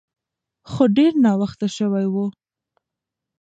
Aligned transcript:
خو 0.71 0.83
ډیر 0.97 1.11
ناوخته 1.25 1.67
شوی 1.77 2.05
و. 2.13 2.15